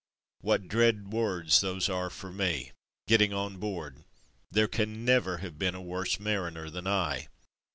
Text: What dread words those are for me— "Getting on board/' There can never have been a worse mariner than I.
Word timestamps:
What 0.39 0.67
dread 0.67 1.13
words 1.13 1.61
those 1.61 1.87
are 1.87 2.09
for 2.09 2.31
me— 2.31 2.71
"Getting 3.07 3.33
on 3.33 3.59
board/' 3.59 4.03
There 4.49 4.67
can 4.67 5.05
never 5.05 5.37
have 5.37 5.59
been 5.59 5.75
a 5.75 5.79
worse 5.83 6.19
mariner 6.19 6.71
than 6.71 6.87
I. 6.87 7.27